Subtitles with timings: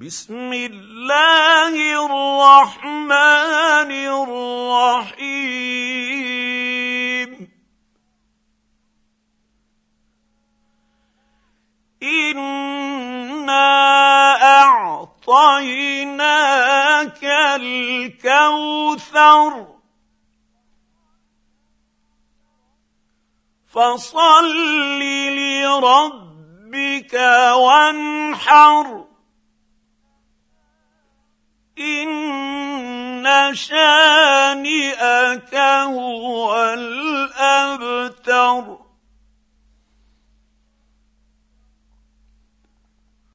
[0.00, 1.74] بسم الله
[2.06, 3.12] الرحمن
[4.72, 5.30] الرحيم.
[12.02, 13.68] انا
[14.64, 15.64] اعطيناك
[17.60, 19.04] الكوثر
[23.68, 24.48] فصل
[25.38, 27.14] لربك
[27.54, 29.09] وانحر
[33.54, 38.79] شانئك هو الأبتر.